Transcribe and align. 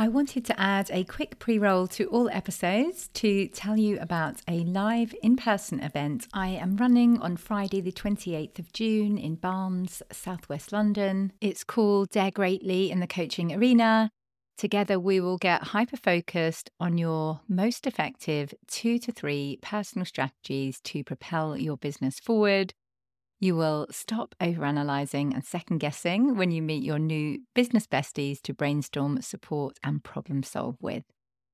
I 0.00 0.08
wanted 0.08 0.46
to 0.46 0.58
add 0.58 0.90
a 0.90 1.04
quick 1.04 1.38
pre 1.38 1.58
roll 1.58 1.86
to 1.88 2.06
all 2.06 2.30
episodes 2.30 3.08
to 3.08 3.48
tell 3.48 3.76
you 3.76 3.98
about 4.00 4.40
a 4.48 4.60
live 4.60 5.14
in 5.22 5.36
person 5.36 5.78
event 5.80 6.26
I 6.32 6.48
am 6.48 6.78
running 6.78 7.20
on 7.20 7.36
Friday, 7.36 7.82
the 7.82 7.92
28th 7.92 8.58
of 8.58 8.72
June 8.72 9.18
in 9.18 9.34
Barnes, 9.34 10.02
southwest 10.10 10.72
London. 10.72 11.34
It's 11.42 11.64
called 11.64 12.08
Dare 12.08 12.30
Greatly 12.30 12.90
in 12.90 13.00
the 13.00 13.06
Coaching 13.06 13.52
Arena. 13.52 14.10
Together, 14.56 14.98
we 14.98 15.20
will 15.20 15.36
get 15.36 15.64
hyper 15.64 15.98
focused 15.98 16.70
on 16.80 16.96
your 16.96 17.42
most 17.46 17.86
effective 17.86 18.54
two 18.68 18.98
to 19.00 19.12
three 19.12 19.58
personal 19.60 20.06
strategies 20.06 20.80
to 20.80 21.04
propel 21.04 21.58
your 21.58 21.76
business 21.76 22.18
forward 22.18 22.72
you 23.40 23.56
will 23.56 23.86
stop 23.90 24.34
overanalyzing 24.38 25.32
and 25.32 25.44
second 25.44 25.78
guessing 25.78 26.36
when 26.36 26.50
you 26.50 26.60
meet 26.60 26.84
your 26.84 26.98
new 26.98 27.38
business 27.54 27.86
besties 27.86 28.40
to 28.42 28.52
brainstorm, 28.52 29.20
support, 29.22 29.78
and 29.82 30.04
problem 30.04 30.42
solve 30.42 30.76
with. 30.80 31.04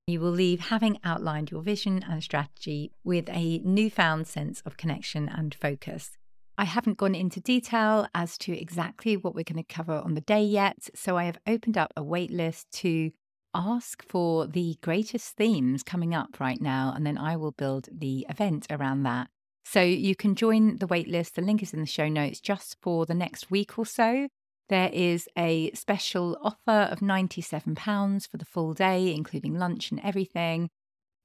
You 0.09 0.21
will 0.21 0.32
leave 0.32 0.61
having 0.61 0.99
outlined 1.04 1.53
your 1.53 1.62
vision 1.62 2.04
and 2.09 2.22
strategy 2.22 2.93
with 3.04 3.29
a 3.29 3.59
newfound 3.64 4.26
sense 4.26 4.61
of 4.67 4.76
connection 4.76 5.29
and 5.29 5.54
focus. 5.54 6.11
I 6.59 6.64
haven't 6.64 6.99
gone 6.99 7.14
into 7.14 7.40
detail 7.40 8.09
as 8.14 8.37
to 8.39 8.59
exactly 8.59 9.17
what 9.17 9.34
we're 9.34 9.45
going 9.45 9.62
to 9.62 9.75
cover 9.75 9.95
on 9.95 10.14
the 10.14 10.21
day 10.21 10.43
yet, 10.43 10.89
so 10.95 11.17
I 11.17 11.25
have 11.25 11.39
opened 11.46 11.79
up 11.79 11.93
a 11.96 12.03
waitlist 12.03 12.64
to 12.75 13.12
ask 13.54 14.03
for 14.03 14.46
the 14.46 14.76
greatest 14.82 15.37
themes 15.37 15.82
coming 15.82 16.14
up 16.14 16.40
right 16.40 16.61
now, 16.61 16.93
and 16.96 17.07
then 17.07 17.18
I 17.18 17.37
will 17.37 17.53
build 17.53 17.89
the 17.93 18.26
event 18.29 18.67
around 18.71 19.04
that. 19.04 19.29
So 19.68 19.82
you 19.82 20.14
can 20.14 20.36
join 20.36 20.76
the 20.76 20.86
waitlist. 20.86 21.32
The 21.32 21.43
link 21.43 21.61
is 21.61 21.75
in 21.75 21.80
the 21.80 21.86
show 21.86 22.08
notes 22.08 22.40
just 22.40 22.76
for 22.80 23.04
the 23.04 23.14
next 23.14 23.50
week 23.50 23.76
or 23.76 23.84
so. 23.84 24.29
There 24.68 24.90
is 24.92 25.29
a 25.36 25.72
special 25.72 26.39
offer 26.40 26.89
of 26.92 27.00
£97 27.00 28.30
for 28.30 28.36
the 28.36 28.44
full 28.44 28.75
day, 28.75 29.12
including 29.12 29.58
lunch 29.58 29.90
and 29.90 30.00
everything, 30.04 30.70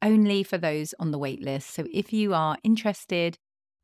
only 0.01 0.41
for 0.41 0.57
those 0.57 0.95
on 0.99 1.11
the 1.11 1.20
waitlist. 1.20 1.70
So 1.70 1.85
if 1.93 2.11
you 2.11 2.33
are 2.33 2.57
interested 2.63 3.37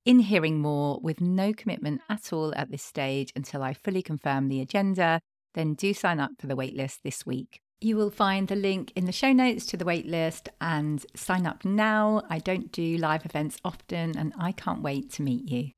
in 0.06 0.22
hearing 0.22 0.60
more 0.60 1.00
with 1.04 1.22
no 1.22 1.54
commitment 1.54 2.02
at 2.10 2.34
all 2.34 2.52
at 2.56 2.72
this 2.72 2.84
stage 2.84 3.32
until 3.36 3.62
I 3.62 3.74
fully 3.74 4.02
confirm 4.02 4.50
the 4.50 4.62
agenda, 4.62 5.22
then 5.54 5.76
do 5.76 5.94
sign 5.94 6.20
up 6.20 6.32
for 6.40 6.48
the 6.48 6.58
waitlist 6.58 7.02
this 7.04 7.28
week. 7.28 7.62
You 7.80 7.96
will 7.96 8.10
find 8.10 8.48
the 8.48 8.56
link 8.56 8.92
in 8.96 9.06
the 9.06 9.12
show 9.12 9.32
notes 9.32 9.68
to 9.68 9.78
the 9.78 9.86
waitlist 9.86 10.48
and 10.60 11.06
sign 11.16 11.46
up 11.46 11.64
now. 11.64 12.24
I 12.28 12.40
don't 12.40 12.72
do 12.72 12.98
live 12.98 13.24
events 13.24 13.58
often 13.64 14.18
and 14.18 14.34
I 14.40 14.52
can't 14.54 14.82
wait 14.82 15.12
to 15.12 15.22
meet 15.22 15.48
you. 15.48 15.70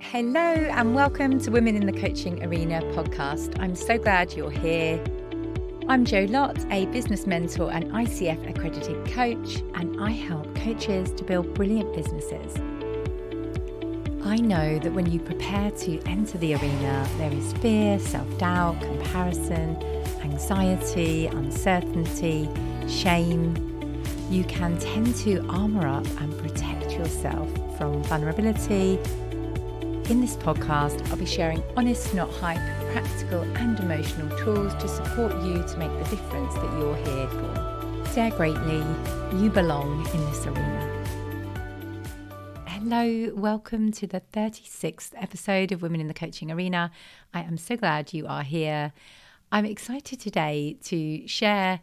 Hello 0.00 0.40
and 0.40 0.96
welcome 0.96 1.38
to 1.38 1.52
Women 1.52 1.76
in 1.76 1.86
the 1.86 1.92
Coaching 1.92 2.44
Arena 2.44 2.80
podcast. 2.96 3.56
I'm 3.60 3.76
so 3.76 3.98
glad 3.98 4.32
you're 4.32 4.50
here. 4.50 5.00
I'm 5.88 6.04
Jo 6.04 6.26
Lott, 6.28 6.58
a 6.72 6.86
business 6.86 7.24
mentor 7.24 7.70
and 7.70 7.84
ICF 7.92 8.50
accredited 8.50 9.06
coach, 9.12 9.58
and 9.74 10.02
I 10.02 10.10
help 10.10 10.52
coaches 10.56 11.12
to 11.12 11.22
build 11.22 11.54
brilliant 11.54 11.94
businesses. 11.94 12.52
I 14.26 14.36
know 14.36 14.78
that 14.78 14.90
when 14.90 15.04
you 15.04 15.20
prepare 15.20 15.70
to 15.70 16.00
enter 16.06 16.38
the 16.38 16.54
arena, 16.54 17.06
there 17.18 17.30
is 17.30 17.52
fear, 17.54 17.98
self 17.98 18.38
doubt, 18.38 18.80
comparison 18.80 19.76
anxiety, 20.22 21.26
uncertainty, 21.26 22.48
shame, 22.88 23.54
you 24.30 24.42
can 24.44 24.78
tend 24.78 25.14
to 25.16 25.46
armor 25.48 25.86
up 25.86 26.06
and 26.22 26.36
protect 26.38 26.92
yourself 26.92 27.50
from 27.76 28.02
vulnerability. 28.04 28.98
In 30.10 30.22
this 30.22 30.36
podcast, 30.36 31.06
I'll 31.10 31.16
be 31.16 31.26
sharing 31.26 31.62
honest, 31.76 32.14
not 32.14 32.30
hype, 32.32 32.60
practical 32.92 33.42
and 33.58 33.78
emotional 33.78 34.36
tools 34.38 34.74
to 34.76 34.88
support 34.88 35.34
you 35.44 35.62
to 35.62 35.76
make 35.76 35.92
the 36.02 36.16
difference 36.16 36.54
that 36.54 36.78
you're 36.78 36.96
here 36.96 37.28
for. 37.28 38.12
Dare 38.14 38.30
greatly, 38.30 38.82
you 39.38 39.50
belong 39.50 40.06
in 40.14 40.20
this 40.30 40.46
arena. 40.46 40.93
Hello, 42.86 43.32
welcome 43.34 43.92
to 43.92 44.06
the 44.06 44.20
36th 44.34 45.12
episode 45.16 45.72
of 45.72 45.80
Women 45.80 46.02
in 46.02 46.06
the 46.06 46.12
Coaching 46.12 46.50
Arena. 46.50 46.90
I 47.32 47.40
am 47.40 47.56
so 47.56 47.78
glad 47.78 48.12
you 48.12 48.26
are 48.26 48.42
here. 48.42 48.92
I'm 49.50 49.64
excited 49.64 50.20
today 50.20 50.76
to 50.82 51.26
share 51.26 51.80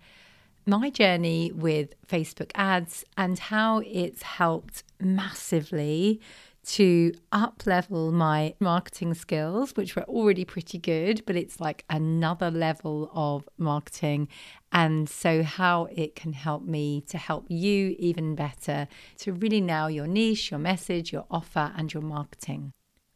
my 0.67 0.91
journey 0.91 1.51
with 1.53 1.95
Facebook 2.05 2.51
ads 2.53 3.03
and 3.17 3.39
how 3.39 3.79
it's 3.79 4.21
helped 4.21 4.83
massively 4.99 6.21
to 6.63 7.13
up 7.31 7.63
level 7.65 8.11
my 8.11 8.53
marketing 8.59 9.13
skills, 9.13 9.71
which 9.75 9.95
were 9.95 10.03
already 10.03 10.45
pretty 10.45 10.77
good, 10.77 11.23
but 11.25 11.35
it's 11.35 11.59
like 11.59 11.83
another 11.89 12.51
level 12.51 13.09
of 13.13 13.47
marketing. 13.57 14.27
And 14.71 15.09
so, 15.09 15.43
how 15.43 15.85
it 15.91 16.15
can 16.15 16.33
help 16.33 16.63
me 16.63 17.01
to 17.07 17.17
help 17.17 17.45
you 17.49 17.95
even 17.99 18.35
better 18.35 18.87
to 19.19 19.33
really 19.33 19.61
nail 19.61 19.89
your 19.89 20.07
niche, 20.07 20.51
your 20.51 20.59
message, 20.59 21.11
your 21.11 21.25
offer, 21.29 21.73
and 21.75 21.93
your 21.93 22.03
marketing. 22.03 22.73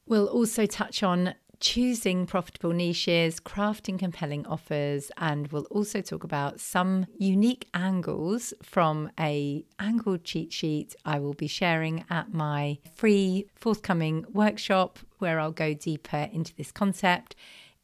We'll 0.08 0.28
also 0.28 0.66
touch 0.66 1.02
on 1.02 1.34
choosing 1.66 2.28
profitable 2.28 2.74
niches, 2.74 3.40
crafting 3.40 3.98
compelling 3.98 4.46
offers, 4.46 5.12
and 5.18 5.48
we'll 5.48 5.66
also 5.72 6.00
talk 6.00 6.24
about 6.24 6.60
some 6.60 7.08
unique 7.18 7.68
angles 7.74 8.54
from 8.62 9.10
a 9.20 9.66
angled 9.80 10.24
cheat 10.24 10.54
sheet 10.54 10.96
I 11.06 11.18
will 11.18 11.34
be 11.34 11.48
sharing 11.48 12.06
at 12.08 12.32
my 12.32 12.78
free 12.94 13.48
forthcoming 13.56 14.26
workshop 14.32 15.00
where 15.18 15.40
I'll 15.40 15.52
go 15.52 15.74
deeper 15.74 16.30
into 16.32 16.54
this 16.56 16.72
concept. 16.72 17.36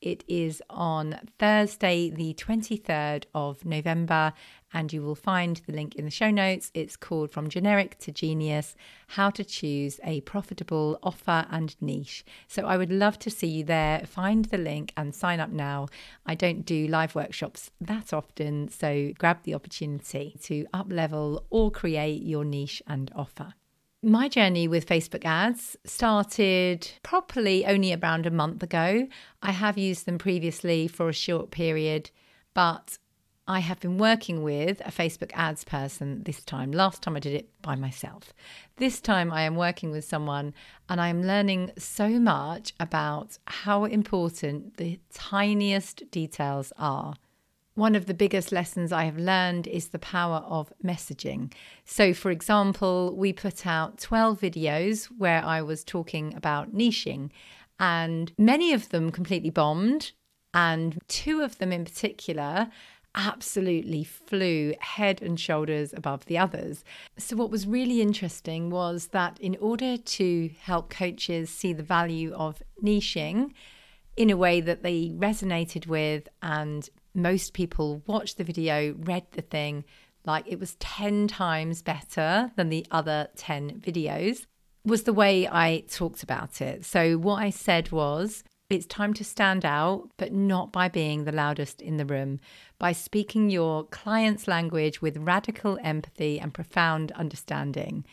It 0.01 0.23
is 0.27 0.63
on 0.67 1.19
Thursday, 1.37 2.09
the 2.09 2.33
23rd 2.33 3.25
of 3.35 3.63
November, 3.63 4.33
and 4.73 4.91
you 4.91 5.03
will 5.03 5.13
find 5.13 5.61
the 5.67 5.73
link 5.73 5.93
in 5.93 6.05
the 6.05 6.11
show 6.11 6.31
notes. 6.31 6.71
It's 6.73 6.95
called 6.95 7.31
From 7.31 7.49
Generic 7.49 7.99
to 7.99 8.11
Genius 8.11 8.75
How 9.09 9.29
to 9.29 9.43
Choose 9.43 9.99
a 10.03 10.21
Profitable 10.21 10.97
Offer 11.03 11.45
and 11.51 11.75
Niche. 11.79 12.25
So 12.47 12.65
I 12.65 12.77
would 12.77 12.91
love 12.91 13.19
to 13.19 13.29
see 13.29 13.47
you 13.47 13.63
there. 13.63 13.99
Find 14.07 14.45
the 14.45 14.57
link 14.57 14.91
and 14.97 15.13
sign 15.13 15.39
up 15.39 15.51
now. 15.51 15.87
I 16.25 16.33
don't 16.33 16.65
do 16.65 16.87
live 16.87 17.13
workshops 17.13 17.69
that 17.79 18.11
often, 18.11 18.69
so 18.69 19.11
grab 19.19 19.43
the 19.43 19.53
opportunity 19.53 20.35
to 20.43 20.65
up 20.73 20.91
level 20.91 21.45
or 21.51 21.69
create 21.69 22.23
your 22.23 22.43
niche 22.43 22.81
and 22.87 23.11
offer. 23.15 23.53
My 24.03 24.29
journey 24.29 24.67
with 24.67 24.87
Facebook 24.87 25.25
ads 25.25 25.77
started 25.85 26.89
properly 27.03 27.67
only 27.67 27.93
around 27.93 28.25
a 28.25 28.31
month 28.31 28.63
ago. 28.63 29.07
I 29.43 29.51
have 29.51 29.77
used 29.77 30.07
them 30.07 30.17
previously 30.17 30.87
for 30.87 31.07
a 31.07 31.13
short 31.13 31.51
period, 31.51 32.09
but 32.55 32.97
I 33.47 33.59
have 33.59 33.79
been 33.79 33.99
working 33.99 34.41
with 34.41 34.81
a 34.81 34.91
Facebook 34.91 35.29
ads 35.35 35.63
person 35.63 36.23
this 36.23 36.43
time. 36.43 36.71
Last 36.71 37.03
time 37.03 37.15
I 37.15 37.19
did 37.19 37.35
it 37.35 37.49
by 37.61 37.75
myself. 37.75 38.33
This 38.77 38.99
time 38.99 39.31
I 39.31 39.43
am 39.43 39.55
working 39.55 39.91
with 39.91 40.03
someone 40.03 40.55
and 40.89 40.99
I 40.99 41.09
am 41.09 41.21
learning 41.21 41.71
so 41.77 42.09
much 42.19 42.73
about 42.79 43.37
how 43.45 43.85
important 43.85 44.77
the 44.77 44.99
tiniest 45.13 46.09
details 46.09 46.73
are 46.75 47.13
one 47.81 47.95
of 47.95 48.05
the 48.05 48.13
biggest 48.13 48.51
lessons 48.51 48.91
I 48.91 49.05
have 49.05 49.17
learned 49.17 49.65
is 49.65 49.87
the 49.87 49.97
power 49.97 50.43
of 50.45 50.71
messaging. 50.85 51.51
So, 51.83 52.13
for 52.13 52.29
example, 52.29 53.15
we 53.17 53.33
put 53.33 53.65
out 53.65 53.97
12 53.97 54.39
videos 54.39 55.05
where 55.05 55.43
I 55.43 55.63
was 55.63 55.83
talking 55.83 56.35
about 56.35 56.75
niching, 56.75 57.31
and 57.79 58.31
many 58.37 58.71
of 58.71 58.89
them 58.89 59.09
completely 59.09 59.49
bombed, 59.49 60.11
and 60.53 60.99
two 61.07 61.41
of 61.41 61.57
them 61.57 61.71
in 61.71 61.83
particular 61.83 62.69
absolutely 63.15 64.03
flew 64.03 64.75
head 64.79 65.19
and 65.19 65.39
shoulders 65.39 65.91
above 65.91 66.25
the 66.25 66.37
others. 66.37 66.83
So, 67.17 67.35
what 67.35 67.49
was 67.49 67.65
really 67.65 67.99
interesting 67.99 68.69
was 68.69 69.07
that 69.07 69.39
in 69.39 69.57
order 69.59 69.97
to 69.97 70.51
help 70.61 70.91
coaches 70.91 71.49
see 71.49 71.73
the 71.73 71.81
value 71.81 72.31
of 72.33 72.61
niching, 72.83 73.53
in 74.17 74.29
a 74.29 74.37
way 74.37 74.61
that 74.61 74.83
they 74.83 75.09
resonated 75.09 75.87
with 75.87 76.27
and 76.41 76.89
most 77.13 77.53
people 77.53 78.01
watched 78.05 78.37
the 78.37 78.43
video, 78.43 78.95
read 78.99 79.25
the 79.31 79.41
thing 79.41 79.83
like 80.25 80.45
it 80.47 80.59
was 80.59 80.75
10 80.75 81.27
times 81.27 81.81
better 81.81 82.51
than 82.55 82.69
the 82.69 82.85
other 82.91 83.29
10 83.35 83.81
videos, 83.81 84.45
was 84.85 85.03
the 85.03 85.13
way 85.13 85.47
I 85.47 85.83
talked 85.89 86.23
about 86.23 86.61
it. 86.61 86.85
So, 86.85 87.17
what 87.17 87.41
I 87.41 87.49
said 87.49 87.91
was, 87.91 88.43
it's 88.69 88.85
time 88.85 89.13
to 89.15 89.23
stand 89.23 89.65
out, 89.65 90.09
but 90.17 90.31
not 90.31 90.71
by 90.71 90.87
being 90.87 91.23
the 91.23 91.31
loudest 91.31 91.81
in 91.81 91.97
the 91.97 92.05
room, 92.05 92.39
by 92.79 92.93
speaking 92.93 93.49
your 93.49 93.83
client's 93.85 94.47
language 94.47 95.01
with 95.01 95.17
radical 95.17 95.77
empathy 95.83 96.39
and 96.39 96.53
profound 96.53 97.11
understanding. 97.13 98.05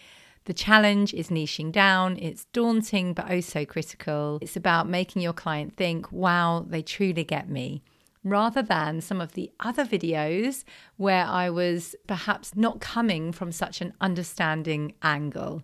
The 0.47 0.55
challenge 0.55 1.15
is 1.15 1.29
niching 1.29 1.71
down. 1.71 2.17
It's 2.19 2.47
daunting, 2.47 3.13
but 3.13 3.27
oh 3.31 3.41
so 3.41 3.65
critical. 3.67 4.39
It's 4.41 4.57
about 4.57 4.89
making 4.89 5.23
your 5.23 5.35
client 5.35 5.77
think, 5.77 6.11
wow, 6.11 6.65
they 6.67 6.83
truly 6.83 7.23
get 7.23 7.49
me 7.49 7.83
rather 8.25 8.63
than 8.63 9.01
some 9.01 9.21
of 9.21 9.33
the 9.33 9.51
other 9.61 9.85
videos 9.85 10.65
where 10.97 11.25
I 11.25 11.51
was 11.51 11.95
perhaps 12.07 12.57
not 12.57 12.81
coming 12.81 13.33
from 13.33 13.53
such 13.53 13.81
an 13.81 13.95
understanding 14.01 14.95
angle. 15.03 15.63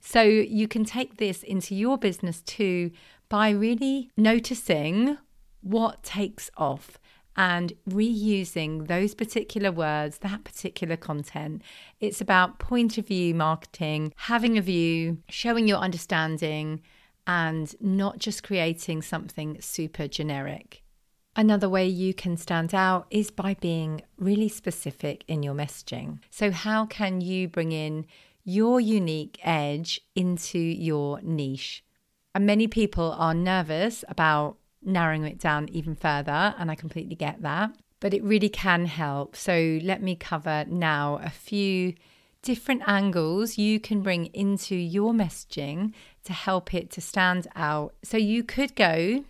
So 0.00 0.22
you 0.22 0.68
can 0.68 0.84
take 0.84 1.16
this 1.16 1.42
into 1.42 1.74
your 1.74 1.98
business 1.98 2.40
too 2.42 2.92
by 3.28 3.50
really 3.50 4.10
noticing 4.16 5.18
what 5.60 6.02
takes 6.02 6.50
off 6.56 6.98
and 7.36 7.72
reusing 7.88 8.88
those 8.88 9.14
particular 9.14 9.70
words, 9.70 10.18
that 10.18 10.42
particular 10.42 10.96
content. 10.96 11.62
It's 12.00 12.20
about 12.20 12.58
point 12.58 12.98
of 12.98 13.06
view 13.06 13.32
marketing, 13.34 14.12
having 14.16 14.58
a 14.58 14.62
view, 14.62 15.18
showing 15.28 15.68
your 15.68 15.78
understanding, 15.78 16.82
and 17.28 17.74
not 17.80 18.18
just 18.18 18.42
creating 18.42 19.02
something 19.02 19.60
super 19.60 20.08
generic. 20.08 20.82
Another 21.38 21.68
way 21.68 21.86
you 21.86 22.14
can 22.14 22.36
stand 22.36 22.74
out 22.74 23.06
is 23.12 23.30
by 23.30 23.54
being 23.60 24.02
really 24.18 24.48
specific 24.48 25.22
in 25.28 25.44
your 25.44 25.54
messaging. 25.54 26.18
So, 26.30 26.50
how 26.50 26.84
can 26.84 27.20
you 27.20 27.46
bring 27.46 27.70
in 27.70 28.06
your 28.42 28.80
unique 28.80 29.38
edge 29.44 30.00
into 30.16 30.58
your 30.58 31.20
niche? 31.22 31.84
And 32.34 32.44
many 32.44 32.66
people 32.66 33.14
are 33.16 33.34
nervous 33.34 34.04
about 34.08 34.56
narrowing 34.82 35.22
it 35.26 35.38
down 35.38 35.68
even 35.68 35.94
further, 35.94 36.56
and 36.58 36.72
I 36.72 36.74
completely 36.74 37.14
get 37.14 37.40
that. 37.42 37.70
But 38.00 38.14
it 38.14 38.24
really 38.24 38.48
can 38.48 38.86
help. 38.86 39.36
So, 39.36 39.78
let 39.84 40.02
me 40.02 40.16
cover 40.16 40.64
now 40.66 41.20
a 41.22 41.30
few 41.30 41.94
different 42.42 42.82
angles 42.88 43.56
you 43.56 43.78
can 43.78 44.02
bring 44.02 44.26
into 44.34 44.74
your 44.74 45.12
messaging 45.12 45.92
to 46.24 46.32
help 46.32 46.74
it 46.74 46.90
to 46.90 47.00
stand 47.00 47.46
out. 47.54 47.94
So, 48.02 48.16
you 48.16 48.42
could 48.42 48.74
go 48.74 49.22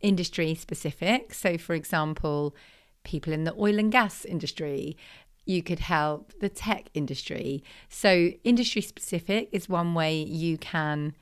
industry 0.00 0.54
specific. 0.54 1.34
So, 1.34 1.58
for 1.58 1.74
example, 1.74 2.54
people 3.04 3.32
in 3.32 3.44
the 3.44 3.54
oil 3.58 3.78
and 3.78 3.90
gas 3.90 4.24
industry. 4.24 4.96
You 5.44 5.62
could 5.62 5.78
help 5.78 6.32
the 6.40 6.48
tech 6.48 6.88
industry. 6.92 7.62
So, 7.88 8.32
industry 8.42 8.82
specific 8.82 9.48
is 9.52 9.68
one 9.68 9.94
way 9.94 10.22
you 10.22 10.58
can 10.58 11.14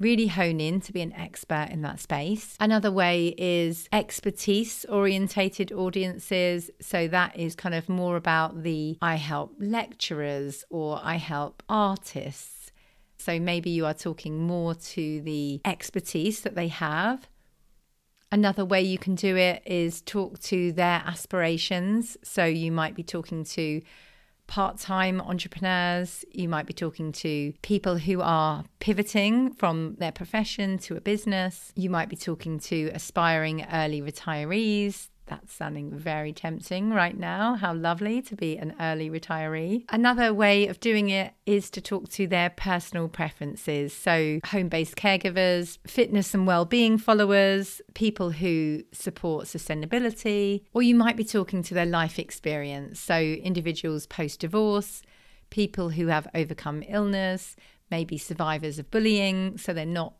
really 0.00 0.26
hone 0.26 0.60
in 0.60 0.80
to 0.80 0.92
be 0.92 1.00
an 1.00 1.12
expert 1.12 1.68
in 1.70 1.82
that 1.82 2.00
space. 2.00 2.56
Another 2.60 2.90
way 2.90 3.34
is 3.38 3.88
expertise 3.92 4.84
orientated 4.86 5.72
audiences. 5.72 6.70
So 6.80 7.08
that 7.08 7.38
is 7.38 7.54
kind 7.54 7.74
of 7.74 7.88
more 7.88 8.16
about 8.16 8.62
the 8.62 8.98
I 9.00 9.16
help 9.16 9.54
lecturers 9.58 10.64
or 10.68 11.00
I 11.02 11.16
help 11.16 11.62
artists. 11.68 12.72
So 13.16 13.38
maybe 13.38 13.70
you 13.70 13.86
are 13.86 13.94
talking 13.94 14.38
more 14.38 14.74
to 14.74 15.20
the 15.22 15.60
expertise 15.64 16.40
that 16.40 16.54
they 16.54 16.68
have. 16.68 17.28
Another 18.34 18.64
way 18.64 18.82
you 18.82 18.98
can 18.98 19.14
do 19.14 19.36
it 19.36 19.62
is 19.64 20.02
talk 20.02 20.40
to 20.40 20.72
their 20.72 21.00
aspirations. 21.06 22.16
So 22.24 22.44
you 22.44 22.72
might 22.72 22.96
be 22.96 23.04
talking 23.04 23.44
to 23.44 23.80
part 24.48 24.76
time 24.78 25.20
entrepreneurs. 25.20 26.24
You 26.32 26.48
might 26.48 26.66
be 26.66 26.72
talking 26.72 27.12
to 27.12 27.52
people 27.62 27.96
who 27.96 28.20
are 28.20 28.64
pivoting 28.80 29.52
from 29.52 29.94
their 30.00 30.10
profession 30.10 30.78
to 30.78 30.96
a 30.96 31.00
business. 31.00 31.72
You 31.76 31.90
might 31.90 32.08
be 32.08 32.16
talking 32.16 32.58
to 32.70 32.90
aspiring 32.92 33.64
early 33.72 34.02
retirees 34.02 35.10
that's 35.26 35.52
sounding 35.52 35.90
very 35.90 36.32
tempting 36.32 36.90
right 36.90 37.16
now. 37.16 37.54
How 37.54 37.72
lovely 37.72 38.20
to 38.22 38.36
be 38.36 38.56
an 38.56 38.74
early 38.80 39.08
retiree. 39.08 39.84
Another 39.88 40.34
way 40.34 40.66
of 40.66 40.80
doing 40.80 41.08
it 41.08 41.32
is 41.46 41.70
to 41.70 41.80
talk 41.80 42.08
to 42.10 42.26
their 42.26 42.50
personal 42.50 43.08
preferences. 43.08 43.92
So, 43.92 44.40
home 44.44 44.68
based 44.68 44.96
caregivers, 44.96 45.78
fitness 45.86 46.34
and 46.34 46.46
well 46.46 46.64
being 46.64 46.98
followers, 46.98 47.80
people 47.94 48.30
who 48.30 48.82
support 48.92 49.46
sustainability, 49.46 50.64
or 50.72 50.82
you 50.82 50.94
might 50.94 51.16
be 51.16 51.24
talking 51.24 51.62
to 51.64 51.74
their 51.74 51.86
life 51.86 52.18
experience. 52.18 53.00
So, 53.00 53.18
individuals 53.18 54.06
post 54.06 54.40
divorce, 54.40 55.02
people 55.50 55.90
who 55.90 56.08
have 56.08 56.28
overcome 56.34 56.82
illness, 56.88 57.56
maybe 57.90 58.18
survivors 58.18 58.78
of 58.78 58.90
bullying. 58.90 59.56
So, 59.56 59.72
they're 59.72 59.86
not 59.86 60.14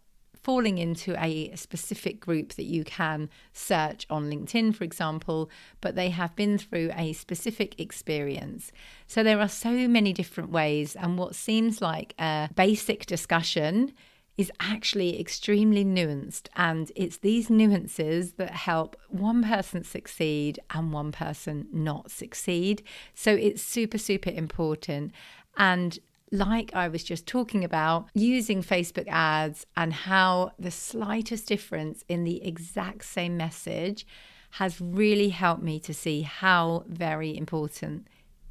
falling 0.44 0.78
into 0.78 1.16
a 1.20 1.50
specific 1.56 2.20
group 2.20 2.52
that 2.52 2.66
you 2.66 2.84
can 2.84 3.30
search 3.52 4.06
on 4.10 4.30
LinkedIn, 4.30 4.76
for 4.76 4.84
example, 4.84 5.50
but 5.80 5.96
they 5.96 6.10
have 6.10 6.36
been 6.36 6.58
through 6.58 6.92
a 6.94 7.14
specific 7.14 7.80
experience. 7.80 8.70
So 9.06 9.22
there 9.22 9.40
are 9.40 9.48
so 9.48 9.88
many 9.88 10.12
different 10.12 10.50
ways, 10.50 10.94
and 10.94 11.18
what 11.18 11.34
seems 11.34 11.80
like 11.80 12.14
a 12.18 12.50
basic 12.54 13.06
discussion 13.06 13.94
is 14.36 14.50
actually 14.60 15.18
extremely 15.20 15.84
nuanced. 15.84 16.48
And 16.56 16.90
it's 16.94 17.18
these 17.18 17.48
nuances 17.48 18.32
that 18.32 18.50
help 18.50 18.96
one 19.08 19.44
person 19.44 19.84
succeed 19.84 20.58
and 20.74 20.92
one 20.92 21.12
person 21.12 21.68
not 21.72 22.10
succeed. 22.10 22.82
So 23.14 23.32
it's 23.32 23.62
super, 23.62 23.96
super 23.96 24.30
important. 24.30 25.12
And 25.56 25.98
like 26.32 26.74
I 26.74 26.88
was 26.88 27.04
just 27.04 27.26
talking 27.26 27.64
about, 27.64 28.08
using 28.14 28.62
Facebook 28.62 29.06
ads 29.08 29.66
and 29.76 29.92
how 29.92 30.52
the 30.58 30.70
slightest 30.70 31.46
difference 31.46 32.04
in 32.08 32.24
the 32.24 32.44
exact 32.44 33.04
same 33.04 33.36
message 33.36 34.06
has 34.52 34.80
really 34.80 35.30
helped 35.30 35.62
me 35.62 35.80
to 35.80 35.92
see 35.92 36.22
how 36.22 36.84
very 36.86 37.36
important 37.36 38.06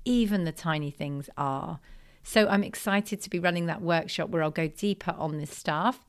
even 0.06 0.44
the 0.44 0.52
tiny 0.52 0.92
things 0.92 1.30
are. 1.38 1.80
So 2.24 2.48
I'm 2.48 2.64
excited 2.64 3.22
to 3.22 3.30
be 3.30 3.40
running 3.40 3.66
that 3.66 3.82
workshop 3.82 4.30
where 4.30 4.44
I'll 4.44 4.52
go 4.52 4.68
deeper 4.68 5.16
on 5.18 5.38
this 5.38 5.56
stuff. 5.56 6.06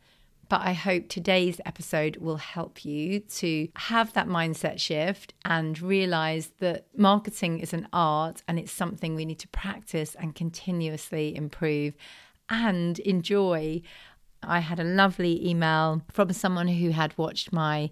But 0.48 0.62
I 0.62 0.72
hope 0.72 1.08
today's 1.08 1.60
episode 1.64 2.16
will 2.16 2.36
help 2.36 2.84
you 2.84 3.20
to 3.20 3.68
have 3.76 4.12
that 4.12 4.26
mindset 4.26 4.78
shift 4.78 5.32
and 5.44 5.80
realize 5.80 6.52
that 6.58 6.86
marketing 6.96 7.60
is 7.60 7.72
an 7.72 7.88
art 7.92 8.42
and 8.46 8.58
it's 8.58 8.72
something 8.72 9.14
we 9.14 9.24
need 9.24 9.38
to 9.40 9.48
practice 9.48 10.14
and 10.14 10.34
continuously 10.34 11.34
improve 11.34 11.94
and 12.48 12.98
enjoy. 13.00 13.82
I 14.42 14.60
had 14.60 14.80
a 14.80 14.84
lovely 14.84 15.48
email 15.48 16.02
from 16.12 16.32
someone 16.32 16.68
who 16.68 16.90
had 16.90 17.16
watched 17.16 17.52
my 17.52 17.90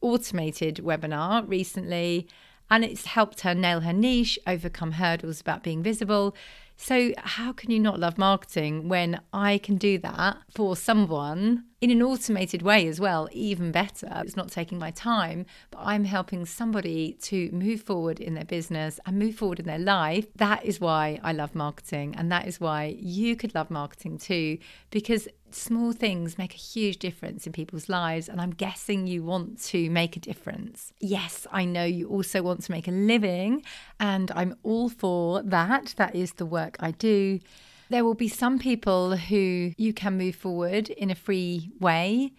automated 0.00 0.76
webinar 0.76 1.48
recently 1.48 2.28
and 2.70 2.84
it's 2.84 3.06
helped 3.06 3.40
her 3.40 3.54
nail 3.54 3.80
her 3.80 3.92
niche, 3.92 4.38
overcome 4.46 4.92
hurdles 4.92 5.40
about 5.40 5.62
being 5.62 5.82
visible. 5.82 6.34
So, 6.82 7.12
how 7.18 7.52
can 7.52 7.70
you 7.70 7.78
not 7.78 8.00
love 8.00 8.16
marketing 8.16 8.88
when 8.88 9.20
I 9.34 9.58
can 9.58 9.76
do 9.76 9.98
that 9.98 10.38
for 10.54 10.76
someone 10.76 11.64
in 11.82 11.90
an 11.90 12.02
automated 12.02 12.62
way 12.62 12.88
as 12.88 12.98
well? 12.98 13.28
Even 13.32 13.70
better. 13.70 14.08
It's 14.24 14.34
not 14.34 14.50
taking 14.50 14.78
my 14.78 14.90
time, 14.90 15.44
but 15.70 15.80
I'm 15.82 16.04
helping 16.04 16.46
somebody 16.46 17.18
to 17.24 17.50
move 17.52 17.82
forward 17.82 18.18
in 18.18 18.32
their 18.32 18.46
business 18.46 18.98
and 19.04 19.18
move 19.18 19.34
forward 19.34 19.60
in 19.60 19.66
their 19.66 19.78
life. 19.78 20.26
That 20.36 20.64
is 20.64 20.80
why 20.80 21.20
I 21.22 21.32
love 21.32 21.54
marketing. 21.54 22.14
And 22.16 22.32
that 22.32 22.48
is 22.48 22.60
why 22.60 22.96
you 22.98 23.36
could 23.36 23.54
love 23.54 23.70
marketing 23.70 24.16
too, 24.16 24.56
because 24.88 25.28
small 25.54 25.92
things 25.92 26.38
make 26.38 26.54
a 26.54 26.58
huge 26.58 26.98
difference 26.98 27.46
in 27.46 27.52
people's 27.52 27.88
lives. 27.88 28.28
And 28.28 28.40
I'm 28.40 28.50
guessing 28.50 29.06
you 29.06 29.22
want 29.22 29.62
to 29.64 29.90
make 29.90 30.16
a 30.16 30.20
difference. 30.20 30.92
Yes, 31.00 31.46
I 31.50 31.64
know 31.64 31.84
you 31.84 32.08
also 32.08 32.42
want 32.42 32.62
to 32.62 32.72
make 32.72 32.88
a 32.88 32.92
living, 32.92 33.62
and 33.98 34.30
I'm 34.34 34.56
all 34.62 34.88
for 34.88 35.42
that. 35.42 35.94
That 35.96 36.14
is 36.14 36.32
the 36.32 36.46
work 36.46 36.76
I 36.80 36.92
do. 36.92 37.40
There 37.88 38.04
will 38.04 38.14
be 38.14 38.28
some 38.28 38.58
people 38.58 39.16
who 39.16 39.72
you 39.76 39.92
can 39.92 40.16
move 40.16 40.36
forward 40.36 40.90
in 40.90 41.10
a 41.10 41.14
free 41.14 41.70
way. 41.80 42.32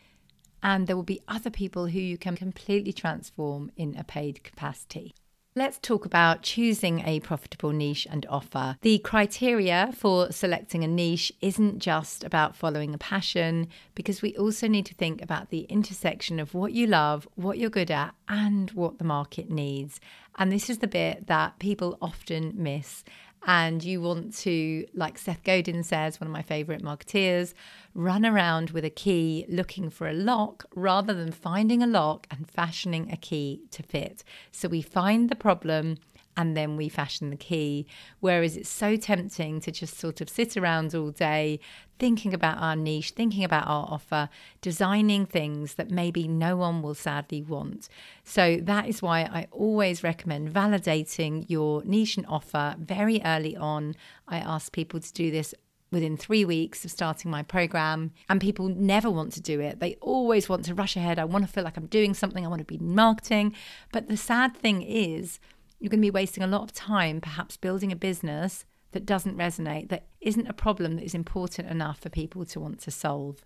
And 0.63 0.85
there 0.85 0.95
will 0.95 1.01
be 1.01 1.21
other 1.27 1.49
people 1.49 1.87
who 1.87 1.99
you 1.99 2.19
can 2.19 2.35
completely 2.35 2.93
transform 2.93 3.71
in 3.75 3.97
a 3.97 4.03
paid 4.03 4.43
capacity. 4.43 5.11
Let's 5.53 5.79
talk 5.79 6.05
about 6.05 6.43
choosing 6.43 7.05
a 7.05 7.19
profitable 7.19 7.71
niche 7.71 8.07
and 8.09 8.25
offer. 8.29 8.77
The 8.83 8.99
criteria 8.99 9.91
for 9.93 10.31
selecting 10.31 10.85
a 10.85 10.87
niche 10.87 11.29
isn't 11.41 11.79
just 11.79 12.23
about 12.23 12.55
following 12.55 12.93
a 12.93 12.97
passion, 12.97 13.67
because 13.93 14.21
we 14.21 14.33
also 14.37 14.69
need 14.69 14.85
to 14.85 14.93
think 14.93 15.21
about 15.21 15.49
the 15.49 15.63
intersection 15.63 16.39
of 16.39 16.53
what 16.53 16.71
you 16.71 16.87
love, 16.87 17.27
what 17.35 17.57
you're 17.57 17.69
good 17.69 17.91
at, 17.91 18.15
and 18.29 18.71
what 18.71 18.97
the 18.97 19.03
market 19.03 19.49
needs. 19.49 19.99
And 20.37 20.53
this 20.53 20.69
is 20.69 20.77
the 20.77 20.87
bit 20.87 21.27
that 21.27 21.59
people 21.59 21.97
often 22.01 22.53
miss 22.55 23.03
and 23.45 23.83
you 23.83 24.01
want 24.01 24.35
to, 24.37 24.85
like 24.93 25.17
Seth 25.17 25.43
Godin 25.43 25.83
says, 25.83 26.19
one 26.19 26.27
of 26.27 26.31
my 26.31 26.43
favorite 26.43 26.83
marketeers, 26.83 27.53
run 27.95 28.25
around 28.25 28.69
with 28.69 28.85
a 28.85 28.89
key 28.89 29.45
looking 29.49 29.89
for 29.89 30.07
a 30.07 30.13
lock 30.13 30.65
rather 30.75 31.13
than 31.13 31.31
finding 31.31 31.81
a 31.81 31.87
lock 31.87 32.27
and 32.29 32.49
fashioning 32.49 33.11
a 33.11 33.17
key 33.17 33.61
to 33.71 33.81
fit. 33.83 34.23
So 34.51 34.67
we 34.67 34.81
find 34.81 35.29
the 35.29 35.35
problem 35.35 35.97
and 36.37 36.55
then 36.55 36.77
we 36.77 36.89
fashion 36.89 37.29
the 37.29 37.35
key. 37.35 37.85
Whereas 38.19 38.57
it's 38.57 38.69
so 38.69 38.95
tempting 38.95 39.59
to 39.61 39.71
just 39.71 39.97
sort 39.97 40.21
of 40.21 40.29
sit 40.29 40.57
around 40.57 40.93
all 40.95 41.11
day 41.11 41.59
thinking 41.99 42.33
about 42.33 42.57
our 42.57 42.75
niche, 42.75 43.11
thinking 43.11 43.43
about 43.43 43.67
our 43.67 43.87
offer, 43.87 44.27
designing 44.59 45.25
things 45.25 45.75
that 45.75 45.91
maybe 45.91 46.27
no 46.27 46.55
one 46.55 46.81
will 46.81 46.95
sadly 46.95 47.43
want. 47.43 47.87
So 48.23 48.57
that 48.63 48.87
is 48.87 49.03
why 49.03 49.21
I 49.21 49.47
always 49.51 50.03
recommend 50.03 50.51
validating 50.51 51.45
your 51.47 51.83
niche 51.83 52.17
and 52.17 52.25
offer 52.25 52.75
very 52.79 53.21
early 53.23 53.55
on. 53.55 53.95
I 54.27 54.39
ask 54.39 54.71
people 54.71 54.99
to 54.99 55.13
do 55.13 55.29
this 55.29 55.53
within 55.91 56.15
three 56.15 56.45
weeks 56.45 56.85
of 56.85 56.91
starting 56.91 57.29
my 57.29 57.43
program. 57.43 58.11
And 58.29 58.39
people 58.39 58.69
never 58.69 59.09
want 59.09 59.33
to 59.33 59.41
do 59.41 59.59
it. 59.59 59.79
They 59.79 59.95
always 59.95 60.47
want 60.47 60.65
to 60.65 60.73
rush 60.73 60.95
ahead. 60.95 61.19
I 61.19 61.25
want 61.25 61.45
to 61.45 61.51
feel 61.51 61.63
like 61.63 61.77
I'm 61.77 61.87
doing 61.87 62.13
something, 62.13 62.45
I 62.45 62.49
want 62.49 62.61
to 62.61 62.65
be 62.65 62.77
marketing. 62.77 63.53
But 63.91 64.07
the 64.07 64.17
sad 64.17 64.55
thing 64.55 64.81
is, 64.81 65.39
you're 65.81 65.89
going 65.89 65.99
to 65.99 66.05
be 66.05 66.11
wasting 66.11 66.43
a 66.43 66.47
lot 66.47 66.61
of 66.61 66.71
time 66.71 67.19
perhaps 67.19 67.57
building 67.57 67.91
a 67.91 67.95
business 67.95 68.65
that 68.91 69.05
doesn't 69.05 69.37
resonate, 69.37 69.89
that 69.89 70.05
isn't 70.21 70.47
a 70.47 70.53
problem 70.53 70.95
that 70.95 71.03
is 71.03 71.15
important 71.15 71.67
enough 71.67 71.99
for 71.99 72.09
people 72.09 72.45
to 72.45 72.59
want 72.59 72.79
to 72.81 72.91
solve. 72.91 73.43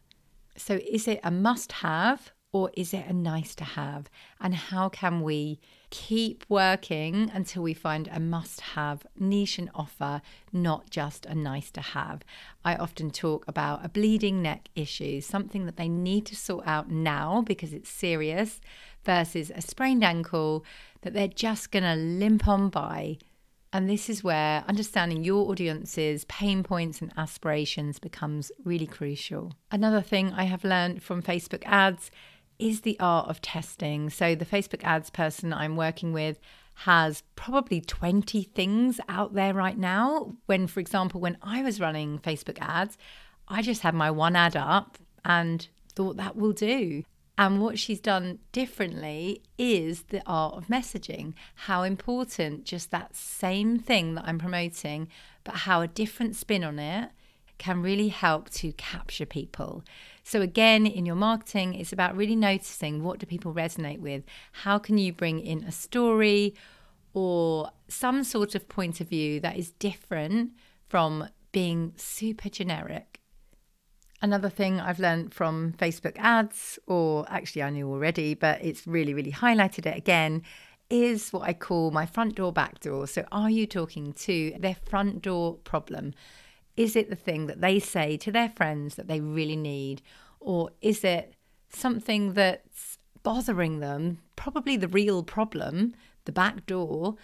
So, 0.58 0.80
is 0.90 1.08
it 1.08 1.22
a 1.24 1.32
must 1.32 1.72
have 1.72 2.32
or 2.52 2.72
is 2.76 2.94
it 2.94 3.06
a 3.08 3.14
nice 3.14 3.56
to 3.56 3.64
have? 3.64 4.10
And 4.42 4.54
how 4.54 4.90
can 4.90 5.22
we 5.22 5.60
keep 5.90 6.44
working 6.50 7.32
until 7.34 7.64
we 7.64 7.74
find 7.74 8.10
a 8.12 8.20
must 8.20 8.60
have 8.60 9.06
niche 9.18 9.58
and 9.58 9.70
offer, 9.74 10.22
not 10.52 10.90
just 10.90 11.26
a 11.26 11.34
nice 11.34 11.72
to 11.72 11.80
have. 11.80 12.22
I 12.66 12.76
often 12.76 13.12
talk 13.12 13.46
about 13.48 13.86
a 13.86 13.90
bleeding 13.90 14.42
neck 14.42 14.68
issue, 14.76 15.22
something 15.22 15.66
that 15.66 15.78
they 15.78 15.88
need 15.88 16.26
to 16.26 16.36
sort 16.36 16.68
out 16.68 16.92
now 16.92 17.44
because 17.46 17.72
it's 17.72 17.90
serious, 17.90 18.60
versus 19.06 19.52
a 19.56 19.62
sprained 19.62 20.04
ankle 20.04 20.66
that 21.06 21.14
they're 21.14 21.28
just 21.28 21.72
going 21.72 21.84
to 21.84 21.96
limp 21.96 22.48
on 22.48 22.70
by. 22.70 23.20
And 23.72 23.88
this 23.88 24.10
is 24.10 24.24
where 24.24 24.64
understanding 24.68 25.24
your 25.24 25.52
audience's 25.52 26.26
pain 26.26 26.64
points 26.64 27.00
and 27.00 27.14
aspirations 27.16 28.00
becomes 28.00 28.52
really 28.64 28.88
crucial. 28.88 29.54
Another 29.72 30.02
thing 30.02 30.34
I 30.34 30.46
have 30.46 30.64
learned 30.64 31.04
from 31.04 31.22
Facebook 31.22 31.62
ads 31.66 32.10
is 32.58 32.82
the 32.82 33.00
art 33.00 33.30
of 33.30 33.40
testing. 33.42 34.10
So, 34.10 34.34
the 34.34 34.46
Facebook 34.46 34.84
ads 34.84 35.12
person 35.12 35.54
I'm 35.54 35.76
working 35.76 36.12
with 36.12 36.40
has 36.80 37.22
probably 37.36 37.82
20 37.82 38.42
things 38.44 39.00
out 39.08 39.36
there 39.36 39.54
right 39.54 39.78
now. 39.78 40.34
When, 40.48 40.66
for 40.66 40.80
example, 40.80 41.22
when 41.22 41.38
I 41.44 41.62
was 41.62 41.80
running 41.80 42.18
Facebook 42.20 42.58
ads, 42.60 42.98
I 43.48 43.62
just 43.62 43.82
had 43.82 43.94
my 43.94 44.10
one 44.10 44.36
ad 44.36 44.56
up 44.56 44.98
and 45.24 45.68
thought 45.94 46.18
that 46.18 46.36
will 46.36 46.54
do. 46.54 47.04
And 47.38 47.62
what 47.62 47.78
she's 47.78 48.00
done 48.00 48.40
differently 48.52 49.42
is 49.58 50.04
the 50.04 50.22
art 50.26 50.56
of 50.56 50.68
messaging. 50.68 51.34
How 51.56 51.84
important 51.84 52.64
just 52.64 52.92
that 52.92 53.16
same 53.16 53.78
thing 53.78 54.16
that 54.16 54.26
I'm 54.26 54.40
promoting, 54.40 55.10
but 55.44 55.56
how 55.56 55.82
a 55.82 55.88
different 55.88 56.36
spin 56.36 56.64
on 56.64 56.80
it 56.80 57.12
can 57.58 57.82
really 57.82 58.10
help 58.10 58.50
to 58.50 58.72
capture 58.74 59.26
people. 59.26 59.84
So 60.24 60.42
again, 60.42 60.86
in 60.86 61.06
your 61.06 61.16
marketing, 61.16 61.74
it's 61.74 61.94
about 61.94 62.16
really 62.16 62.36
noticing 62.36 63.04
what 63.04 63.20
do 63.20 63.26
people 63.26 63.54
resonate 63.54 64.00
with? 64.00 64.24
How 64.52 64.78
can 64.78 64.98
you 64.98 65.14
bring 65.14 65.40
in 65.40 65.64
a 65.64 65.72
story 65.72 66.56
or 67.14 67.72
some 67.88 68.24
sort 68.24 68.56
of 68.56 68.68
point 68.68 69.00
of 69.00 69.10
view 69.10 69.40
that 69.42 69.58
is 69.58 69.72
different 69.72 70.52
from 70.88 71.30
being 71.52 71.94
super 71.96 72.50
generic? 72.50 73.15
Another 74.26 74.50
thing 74.50 74.80
I've 74.80 74.98
learned 74.98 75.36
from 75.36 75.74
Facebook 75.74 76.16
ads, 76.18 76.80
or 76.88 77.28
actually 77.30 77.62
I 77.62 77.70
knew 77.70 77.88
already, 77.88 78.34
but 78.34 78.60
it's 78.60 78.88
really, 78.88 79.14
really 79.14 79.32
highlighted 79.32 79.86
it 79.86 79.96
again, 79.96 80.42
is 80.90 81.32
what 81.32 81.44
I 81.44 81.54
call 81.54 81.92
my 81.92 82.08
front 82.08 82.34
door, 82.34 82.52
back 82.52 82.80
door. 82.80 83.06
So, 83.06 83.24
are 83.32 83.52
you 83.52 83.68
talking 83.68 84.14
to 84.14 84.56
their 84.58 84.78
front 84.90 85.22
door 85.22 85.58
problem? 85.58 86.16
Is 86.76 86.96
it 86.96 87.12
the 87.12 87.16
thing 87.16 87.46
that 87.46 87.62
they 87.62 87.78
say 87.78 88.18
to 88.18 88.32
their 88.32 88.50
friends 88.50 88.96
that 88.96 89.08
they 89.08 89.20
really 89.20 89.56
need? 89.56 90.02
Or 90.40 90.72
is 90.82 91.04
it 91.04 91.36
something 91.70 92.34
that's 92.34 92.98
bothering 93.22 93.80
them? 93.80 94.18
Probably 94.36 94.76
the 94.76 94.88
real 94.88 95.22
problem, 95.22 95.94
the 96.26 96.32
back 96.32 96.66
door, 96.66 97.16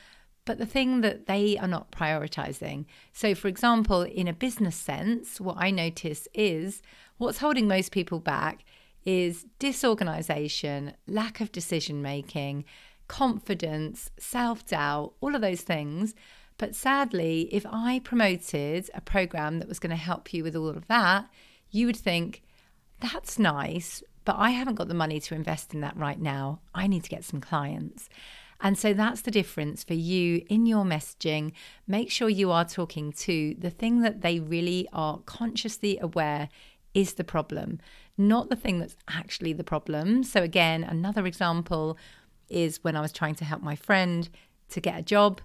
but 0.46 0.58
the 0.58 0.66
thing 0.66 1.02
that 1.02 1.28
they 1.28 1.58
are 1.58 1.68
not 1.68 1.92
prioritizing. 1.92 2.86
So, 3.14 3.36
for 3.36 3.48
example, 3.48 4.02
in 4.02 4.28
a 4.28 4.34
business 4.34 4.76
sense, 4.76 5.40
what 5.40 5.58
I 5.60 5.72
notice 5.72 6.28
is 6.34 6.82
what's 7.18 7.40
holding 7.40 7.68
most 7.68 7.92
people 7.92 8.20
back 8.20 8.64
is 9.06 9.46
disorganization, 9.60 10.94
lack 11.08 11.42
of 11.42 11.52
decision 11.52 12.02
making, 12.02 12.66
confidence, 13.08 14.10
self 14.18 14.66
doubt, 14.66 15.14
all 15.22 15.36
of 15.36 15.42
those 15.42 15.62
things 15.62 16.16
but 16.62 16.76
sadly, 16.76 17.50
if 17.52 17.66
I 17.66 18.02
promoted 18.04 18.88
a 18.94 19.02
program 19.02 19.58
that 19.58 19.68
was 19.68 19.80
going 19.80 19.90
to 19.90 19.96
help 19.96 20.32
you 20.32 20.44
with 20.44 20.56
all 20.56 20.70
of 20.70 20.88
that, 20.90 21.28
you 21.72 21.88
would 21.88 21.98
think, 21.98 22.44
that's 23.00 23.40
nice, 23.40 24.04
but 24.26 24.36
I 24.38 24.52
haven't 24.52 24.76
got 24.76 24.88
the 24.88 24.94
money 24.94 25.20
to 25.22 25.34
invest 25.34 25.74
in 25.74 25.82
that 25.82 25.98
right 25.98 26.20
now. 26.20 26.60
I 26.76 26.86
need 26.86 27.04
to 27.04 27.10
get 27.10 27.24
some 27.24 27.42
clients. 27.42 28.10
And 28.62 28.78
so 28.78 28.94
that's 28.94 29.22
the 29.22 29.32
difference 29.32 29.84
for 29.84 29.96
you 29.96 30.46
in 30.48 30.66
your 30.66 30.86
messaging. 30.86 31.52
Make 31.88 32.12
sure 32.12 32.30
you 32.30 32.52
are 32.52 32.64
talking 32.64 33.12
to 33.14 33.56
the 33.58 33.72
thing 33.72 34.02
that 34.02 34.22
they 34.22 34.40
really 34.40 34.88
are 34.94 35.20
consciously 35.26 35.98
aware 36.00 36.48
is 36.94 37.14
the 37.14 37.24
problem, 37.24 37.80
not 38.18 38.50
the 38.50 38.56
thing 38.56 38.80
that's 38.80 38.96
actually 39.08 39.54
the 39.54 39.64
problem. 39.64 40.24
So, 40.24 40.44
again, 40.44 40.84
another 40.84 41.26
example 41.26 41.98
is 42.50 42.84
when 42.84 42.96
I 42.96 43.02
was 43.02 43.12
trying 43.12 43.36
to 43.36 43.46
help 43.46 43.64
my 43.64 43.76
friend 43.76 44.30
to 44.70 44.82
get 44.82 45.00
a 45.00 45.04
job. 45.04 45.42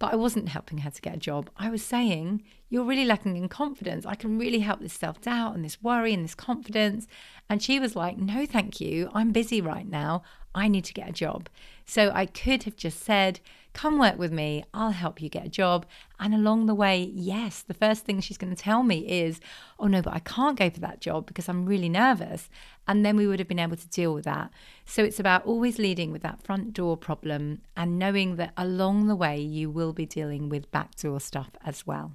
But 0.00 0.12
I 0.12 0.16
wasn't 0.16 0.48
helping 0.48 0.78
her 0.78 0.90
to 0.90 1.00
get 1.00 1.14
a 1.14 1.18
job. 1.18 1.50
I 1.56 1.70
was 1.70 1.82
saying, 1.82 2.42
You're 2.68 2.84
really 2.84 3.04
lacking 3.04 3.36
in 3.36 3.48
confidence. 3.48 4.04
I 4.04 4.16
can 4.16 4.38
really 4.38 4.58
help 4.58 4.80
this 4.80 4.92
self 4.92 5.20
doubt 5.20 5.54
and 5.54 5.64
this 5.64 5.82
worry 5.82 6.12
and 6.12 6.24
this 6.24 6.34
confidence. 6.34 7.06
And 7.48 7.62
she 7.62 7.78
was 7.78 7.94
like, 7.94 8.18
No, 8.18 8.44
thank 8.44 8.80
you. 8.80 9.08
I'm 9.14 9.30
busy 9.30 9.60
right 9.60 9.88
now. 9.88 10.22
I 10.54 10.68
need 10.68 10.84
to 10.86 10.92
get 10.92 11.08
a 11.08 11.12
job. 11.12 11.48
So 11.84 12.10
I 12.14 12.26
could 12.26 12.64
have 12.64 12.76
just 12.76 13.00
said, 13.00 13.40
Come 13.74 13.98
work 13.98 14.16
with 14.16 14.30
me. 14.30 14.64
I'll 14.72 14.92
help 14.92 15.20
you 15.20 15.28
get 15.28 15.46
a 15.46 15.48
job. 15.48 15.84
And 16.20 16.32
along 16.32 16.66
the 16.66 16.76
way, 16.76 17.10
yes, 17.12 17.60
the 17.60 17.74
first 17.74 18.04
thing 18.04 18.20
she's 18.20 18.38
going 18.38 18.54
to 18.54 18.62
tell 18.62 18.84
me 18.84 18.98
is, 19.00 19.40
Oh, 19.80 19.88
no, 19.88 20.00
but 20.00 20.14
I 20.14 20.20
can't 20.20 20.56
go 20.56 20.70
for 20.70 20.78
that 20.80 21.00
job 21.00 21.26
because 21.26 21.48
I'm 21.48 21.66
really 21.66 21.88
nervous. 21.88 22.48
And 22.86 23.04
then 23.04 23.16
we 23.16 23.26
would 23.26 23.40
have 23.40 23.48
been 23.48 23.58
able 23.58 23.76
to 23.76 23.88
deal 23.88 24.14
with 24.14 24.24
that. 24.26 24.50
So 24.84 25.02
it's 25.02 25.18
about 25.18 25.44
always 25.44 25.78
leading 25.78 26.12
with 26.12 26.22
that 26.22 26.42
front 26.42 26.72
door 26.72 26.96
problem 26.96 27.62
and 27.76 27.98
knowing 27.98 28.36
that 28.36 28.52
along 28.56 29.08
the 29.08 29.16
way, 29.16 29.40
you 29.40 29.70
will 29.70 29.92
be 29.92 30.06
dealing 30.06 30.48
with 30.48 30.70
backdoor 30.70 31.18
stuff 31.18 31.50
as 31.64 31.84
well. 31.84 32.12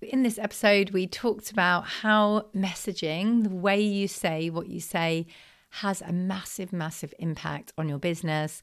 In 0.00 0.22
this 0.22 0.38
episode, 0.38 0.90
we 0.90 1.06
talked 1.06 1.50
about 1.50 1.86
how 1.86 2.46
messaging, 2.56 3.42
the 3.42 3.50
way 3.50 3.80
you 3.80 4.06
say 4.08 4.48
what 4.48 4.68
you 4.68 4.80
say, 4.80 5.26
has 5.70 6.00
a 6.02 6.12
massive, 6.12 6.72
massive 6.72 7.12
impact 7.18 7.72
on 7.76 7.88
your 7.88 7.98
business. 7.98 8.62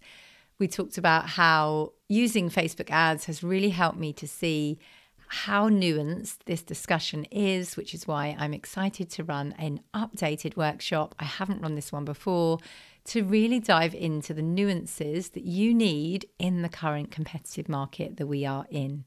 We 0.60 0.68
talked 0.68 0.98
about 0.98 1.30
how 1.30 1.94
using 2.10 2.50
Facebook 2.50 2.90
ads 2.90 3.26
has 3.26 3.44
really 3.44 3.70
helped 3.70 4.00
me 4.00 4.14
to 4.14 4.28
see 4.28 4.80
how 5.28 5.70
nuanced 5.70 6.38
this 6.46 6.64
discussion 6.64 7.26
is, 7.26 7.76
which 7.76 7.94
is 7.94 8.08
why 8.08 8.36
I'm 8.40 8.54
excited 8.54 9.10
to 9.12 9.24
run 9.24 9.54
an 9.60 9.82
updated 9.94 10.56
workshop. 10.56 11.16
I 11.20 11.26
haven't 11.26 11.62
run 11.62 11.76
this 11.76 11.92
one 11.92 12.06
before 12.06 12.60
to 13.06 13.24
really 13.24 13.60
dive 13.60 13.94
into 13.94 14.34
the 14.34 14.42
nuances 14.42 15.30
that 15.30 15.44
you 15.44 15.74
need 15.74 16.26
in 16.40 16.62
the 16.62 16.70
current 16.70 17.12
competitive 17.12 17.70
market 17.70 18.18
that 18.18 18.28
we 18.28 18.46
are 18.46 18.66
in. 18.70 19.06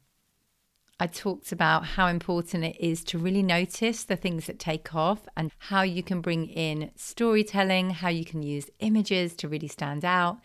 I 0.98 1.06
talked 1.06 1.50
about 1.50 1.86
how 1.86 2.08
important 2.08 2.62
it 2.62 2.76
is 2.78 3.02
to 3.04 3.18
really 3.18 3.42
notice 3.42 4.04
the 4.04 4.16
things 4.16 4.46
that 4.46 4.58
take 4.58 4.94
off 4.94 5.20
and 5.34 5.50
how 5.56 5.80
you 5.80 6.02
can 6.02 6.20
bring 6.20 6.46
in 6.46 6.90
storytelling, 6.94 7.90
how 7.90 8.10
you 8.10 8.24
can 8.26 8.42
use 8.42 8.68
images 8.80 9.34
to 9.36 9.48
really 9.48 9.68
stand 9.68 10.04
out, 10.04 10.40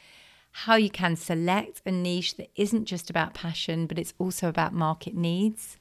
how 0.60 0.76
you 0.76 0.90
can 0.90 1.18
select 1.18 1.82
a 1.86 1.92
niche 1.92 2.38
that 2.38 2.50
isn't 2.56 2.86
just 2.86 3.10
about 3.10 3.34
passion, 3.34 3.86
but 3.88 4.00
it's 4.00 4.14
also 4.18 4.48
about 4.48 4.72
market 4.72 5.14
needs, 5.14 5.78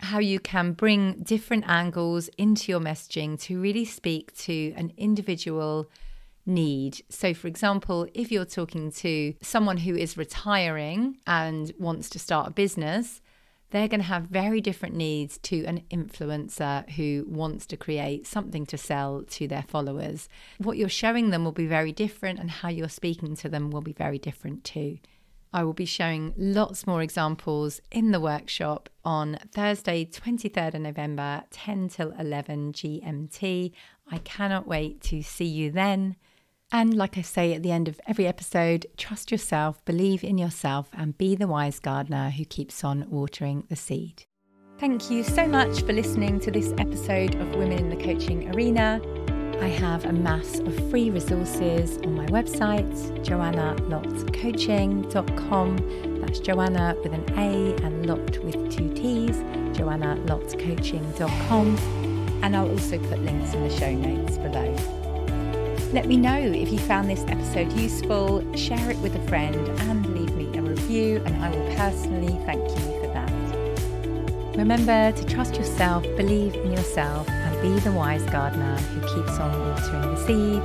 how 0.00 0.18
you 0.18 0.40
can 0.40 0.72
bring 0.72 1.12
different 1.22 1.62
angles 1.68 2.28
into 2.38 2.72
your 2.72 2.80
messaging 2.80 3.38
to 3.38 3.60
really 3.60 3.84
speak 3.84 4.34
to 4.34 4.72
an 4.78 4.90
individual 4.96 5.90
need. 6.46 7.02
So, 7.10 7.34
for 7.34 7.48
example, 7.48 8.08
if 8.14 8.32
you're 8.32 8.46
talking 8.46 8.90
to 8.92 9.34
someone 9.42 9.76
who 9.76 9.94
is 9.94 10.16
retiring 10.16 11.18
and 11.26 11.70
wants 11.78 12.08
to 12.08 12.18
start 12.18 12.48
a 12.48 12.50
business, 12.50 13.20
they're 13.74 13.88
going 13.88 13.98
to 13.98 14.06
have 14.06 14.22
very 14.26 14.60
different 14.60 14.94
needs 14.94 15.36
to 15.38 15.64
an 15.64 15.82
influencer 15.90 16.88
who 16.90 17.24
wants 17.26 17.66
to 17.66 17.76
create 17.76 18.24
something 18.24 18.64
to 18.64 18.78
sell 18.78 19.24
to 19.28 19.48
their 19.48 19.64
followers. 19.66 20.28
What 20.58 20.76
you're 20.76 20.88
showing 20.88 21.30
them 21.30 21.44
will 21.44 21.50
be 21.50 21.66
very 21.66 21.90
different, 21.90 22.38
and 22.38 22.48
how 22.48 22.68
you're 22.68 22.88
speaking 22.88 23.34
to 23.34 23.48
them 23.48 23.72
will 23.72 23.80
be 23.80 23.92
very 23.92 24.18
different 24.18 24.62
too. 24.62 24.98
I 25.52 25.64
will 25.64 25.72
be 25.72 25.86
showing 25.86 26.34
lots 26.36 26.86
more 26.86 27.02
examples 27.02 27.80
in 27.90 28.12
the 28.12 28.20
workshop 28.20 28.88
on 29.04 29.38
Thursday, 29.52 30.04
23rd 30.04 30.74
of 30.74 30.80
November, 30.82 31.42
10 31.50 31.88
till 31.88 32.12
11 32.12 32.74
GMT. 32.74 33.72
I 34.08 34.18
cannot 34.18 34.68
wait 34.68 35.00
to 35.02 35.20
see 35.20 35.46
you 35.46 35.72
then. 35.72 36.14
And 36.74 36.92
like 36.92 37.16
I 37.16 37.22
say 37.22 37.54
at 37.54 37.62
the 37.62 37.70
end 37.70 37.86
of 37.86 38.00
every 38.04 38.26
episode, 38.26 38.86
trust 38.96 39.30
yourself, 39.30 39.84
believe 39.84 40.24
in 40.24 40.38
yourself, 40.38 40.88
and 40.92 41.16
be 41.16 41.36
the 41.36 41.46
wise 41.46 41.78
gardener 41.78 42.30
who 42.30 42.44
keeps 42.44 42.82
on 42.82 43.08
watering 43.08 43.62
the 43.68 43.76
seed. 43.76 44.24
Thank 44.80 45.08
you 45.08 45.22
so 45.22 45.46
much 45.46 45.82
for 45.82 45.92
listening 45.92 46.40
to 46.40 46.50
this 46.50 46.74
episode 46.78 47.36
of 47.36 47.54
Women 47.54 47.78
in 47.78 47.90
the 47.90 48.04
Coaching 48.04 48.52
Arena. 48.52 49.00
I 49.60 49.68
have 49.68 50.04
a 50.04 50.12
mass 50.12 50.58
of 50.58 50.90
free 50.90 51.10
resources 51.10 51.98
on 51.98 52.16
my 52.16 52.26
website, 52.26 52.92
joannalottcoaching.com. 53.24 56.20
That's 56.22 56.40
Joanna 56.40 56.96
with 57.04 57.12
an 57.12 57.24
A 57.38 57.76
and 57.84 58.06
Lott 58.06 58.42
with 58.42 58.72
two 58.72 58.92
T's, 58.94 59.36
joannalottcoaching.com. 59.78 61.78
And 62.42 62.56
I'll 62.56 62.68
also 62.68 62.98
put 62.98 63.20
links 63.20 63.54
in 63.54 63.62
the 63.62 63.70
show 63.70 63.94
notes 63.94 64.38
below. 64.38 65.03
Let 65.94 66.06
me 66.06 66.16
know 66.16 66.36
if 66.36 66.72
you 66.72 66.80
found 66.80 67.08
this 67.08 67.24
episode 67.28 67.72
useful, 67.74 68.42
share 68.56 68.90
it 68.90 68.98
with 68.98 69.14
a 69.14 69.28
friend, 69.28 69.54
and 69.54 70.04
leave 70.12 70.34
me 70.34 70.58
a 70.58 70.60
review, 70.60 71.22
and 71.24 71.36
I 71.36 71.50
will 71.50 71.76
personally 71.76 72.36
thank 72.44 72.68
you 72.68 73.00
for 73.00 73.06
that. 73.14 74.56
Remember 74.58 75.12
to 75.12 75.24
trust 75.26 75.54
yourself, 75.54 76.02
believe 76.16 76.56
in 76.56 76.72
yourself, 76.72 77.28
and 77.28 77.62
be 77.62 77.78
the 77.78 77.92
wise 77.92 78.24
gardener 78.24 78.76
who 78.76 79.00
keeps 79.02 79.38
on 79.38 79.56
watering 79.70 80.16
the 80.16 80.26
seed. 80.26 80.62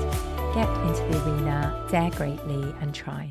Get 0.55 0.67
into 0.87 1.03
the 1.11 1.23
arena, 1.23 1.87
dare 1.91 2.09
greatly, 2.09 2.73
and 2.81 2.91
try. 2.91 3.27